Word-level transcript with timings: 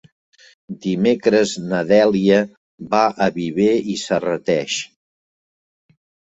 Dimecres 0.85 1.53
na 1.73 1.83
Dèlia 1.91 2.41
va 2.95 3.03
a 3.27 3.29
Viver 3.37 3.71
i 3.95 4.01
Serrateix. 4.07 4.83